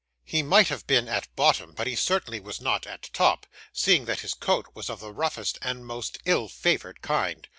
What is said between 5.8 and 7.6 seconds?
most ill favoured kind.